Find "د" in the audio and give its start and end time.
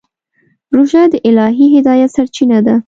1.11-1.15